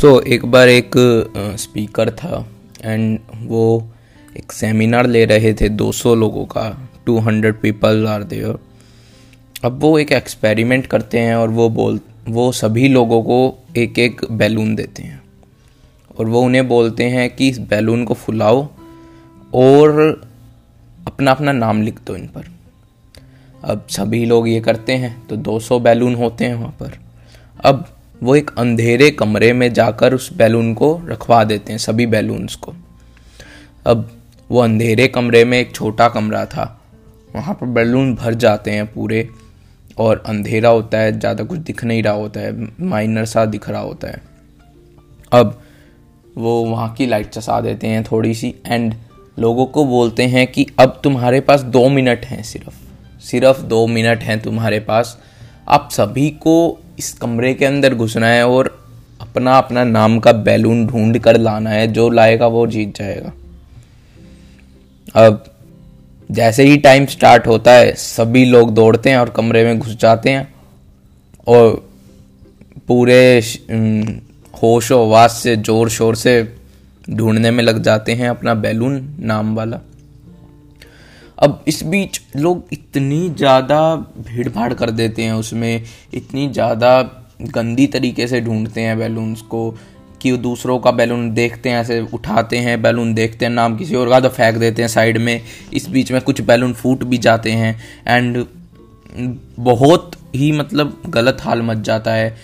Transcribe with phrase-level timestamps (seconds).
[0.00, 0.90] तो एक बार एक
[1.58, 2.46] स्पीकर था
[2.84, 3.64] एंड वो
[4.36, 6.62] एक सेमिनार ले रहे थे 200 लोगों का
[7.08, 8.58] 200 पीपल आर देयर
[9.64, 14.24] अब वो एक एक्सपेरिमेंट करते हैं और वो बोल, वो सभी लोगों को एक एक
[14.30, 15.22] बैलून देते हैं।
[16.18, 18.66] और वो उन्हें बोलते हैं कि इस बैलून को फुलाओ
[19.54, 20.20] और
[21.06, 22.50] अपना अपना नाम लिख दो इन पर।
[23.64, 26.98] अब सभी लोग ये करते हैं तो 200 बैलून होते हैं वहाँ पर।
[27.64, 27.86] अब
[28.22, 32.74] वो एक अंधेरे कमरे में जाकर उस बैलून को रखवा देते हैं, सभी बैलून्स को।
[33.86, 34.10] अब
[34.50, 36.80] वो अंधेरे कमरे में एक छोटा कमरा था,
[37.36, 39.28] वहाँ पर बैलून भर जाते हैं पूरे,
[39.98, 43.80] और अंधेरा होता है, ज़्यादा कुछ दिख नहीं रहा होता है, माइनर सा दिख रहा
[43.80, 44.22] होता है।
[45.32, 45.60] अब
[46.36, 48.94] वो वहाँ की लाइट चसा देते हैं थोड़ी सी एंड
[49.38, 52.74] लोगों को बोलते हैं कि अब तुम्हारे पास दो मिनट हैं सिर्फ़
[53.22, 55.16] सिर्फ़ दो मिनट हैं तुम्हारे पास,
[55.68, 58.68] आप सभी को इस कमरे के अंदर घुसना है और
[59.20, 63.32] अपना अपना नाम का बैलून ढूंढ कर लाना है, जो लाएगा वो जीत जाएगा।
[65.16, 65.44] अब,
[66.30, 70.30] जैसे ही टाइम स्टार्ट होता है, सभी लोग दौड़ते हैं और कमरे में घुस जाते
[70.30, 70.52] हैं
[71.46, 71.88] और
[72.88, 73.20] पूरे
[74.54, 76.42] होश आवाज़ से ज़ोर शोर से
[77.10, 79.80] ढूँढने में लग जाते हैं अपना बैलून, नाम वाला।
[81.40, 85.82] अब इस बीच लोग इतनी ज़्यादा भीड़ भाड़ कर देते हैं उसमें,
[86.14, 87.00] इतनी ज़्यादा
[87.44, 89.70] गंदी तरीके से ढूंढते हैं बैलून्स को
[90.20, 94.08] कि दूसरों का बैलून देखते हैं, ऐसे उठाते हैं, बैलून देखते हैं, नाम किसी और
[94.08, 95.40] का तो फेंक देते हैं साइड में।
[95.74, 97.74] इस बीच में कुछ बैलून फूट भी जाते हैं
[98.08, 98.44] एंड
[99.60, 102.36] बहुत ही मतलब गलत हाल मच जाता है।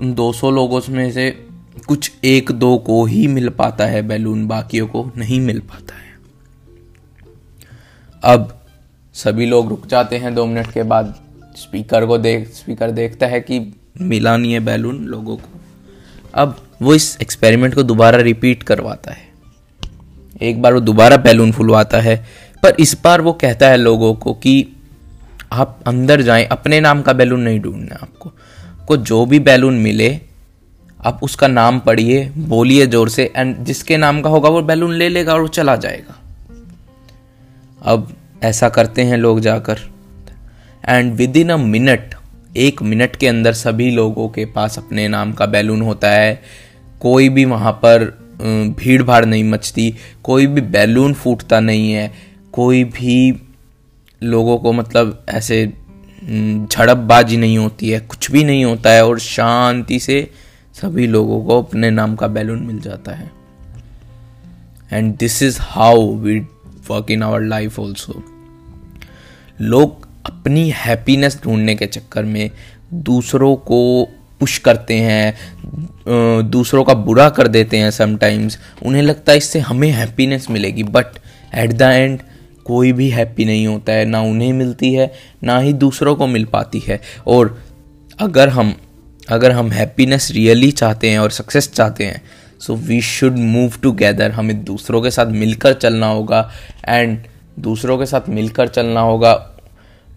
[0.00, 1.30] उन 200 लोगों में से
[1.88, 6.11] कुछ एक दो को ही मिल पाता है बैलून, बाकियों को नहीं मिल पाता है।
[8.24, 8.60] अब
[9.14, 11.14] सभी लोग रुक जाते हैं दो मिनट के बाद।
[11.56, 15.60] स्पीकर को देख, स्पीकर देखता है कि मिला नहीं है बैलून लोगों को।
[16.34, 19.30] अब वो इस एक्सपेरिमेंट को दोबारा रिपीट करवाता है।
[20.42, 22.16] एक बार वो दोबारा बैलून फुलवाता है,
[22.62, 24.76] पर इस बार वो कहता है लोगों को कि
[25.52, 28.32] आप अंदर जाएँ, अपने नाम का बैलून नहीं ढूंढना आपको।
[28.86, 30.20] को जो भी बैलून मिले,
[31.04, 35.08] आप उसका नाम पढ़िए, बोलिए ज़ोर से एंड जिसके नाम का होगा वो बैलून ले
[35.08, 36.18] लेगा और वो चला जाएगा।
[37.82, 38.12] अब
[38.42, 39.78] ऐसा करते हैं लोग जाकर।
[40.84, 42.14] And with in a minute
[42.56, 46.40] एक मिनट के अंदर सभी लोगों के पास अपने नाम का बैलून होता है।
[47.00, 48.04] कोई भी वहाँ पर
[48.78, 49.94] भीड़ भाड़ नहीं मचती,
[50.24, 52.12] कोई भी बैलून फूटता नहीं है,
[52.52, 53.42] कोई भी
[54.22, 55.66] लोगों को मतलब ऐसे
[56.24, 60.30] झड़पबाजी नहीं होती है, कुछ भी नहीं होता है और शांति से
[60.74, 63.30] सभी लोगों को अपने नाम का बैलून मिल जाता है।
[64.92, 66.40] And this is how we
[66.90, 68.22] work in our life also
[69.60, 72.50] लोग अपनी हैप्पीनेस ढूँढने के चक्कर में
[72.94, 74.08] दूसरों को
[74.40, 79.90] पुश करते हैं दूसरों का बुरा कर देते हैं समटाइम्स उन्हें लगता है इससे हमें
[79.90, 81.18] हैप्पीनेस मिलेगी बट
[81.54, 82.20] एट द एंड
[82.64, 85.12] कोई भी हैप्पी नहीं होता है, ना उन्हें मिलती है,
[85.44, 87.62] ना ही दूसरों को मिल पाती है। और
[88.18, 88.74] अगर हम
[89.28, 92.22] अगर हम हैप्पीनेस रियली चाहते हैं और सक्सेस चाहते हैं
[92.66, 96.50] so we should move together हमें दूसरों के साथ मिलकर चलना होगा
[96.88, 97.18] एंड
[97.58, 99.32] दूसरों के साथ मिलकर चलना होगा,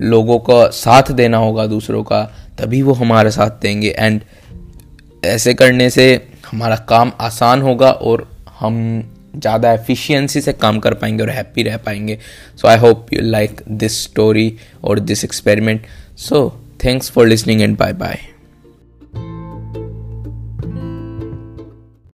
[0.00, 2.22] लोगों का साथ देना होगा दूसरों का,
[2.58, 4.20] तभी वो हमारा साथ देंगे एंड
[5.24, 8.28] ऐसे करने से हमारा काम आसान होगा और
[8.60, 8.76] हम
[9.36, 12.18] ज़्यादा एफिशिएंसी से काम कर पाएँगे और हैप्पी रह पाएँगे।
[12.56, 15.86] So I hope you like this story और this experiment
[16.18, 16.48] so
[16.84, 18.18] thanks for listening and bye bye